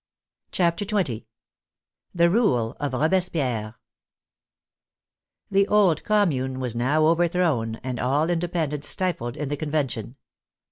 [0.51, 1.25] CHAPTER XX
[2.15, 3.75] THE RULE OF ROBESPIERRE ii
[5.51, 10.15] The old Commune was now overthrown, and all inde pendence stifled in the Convention.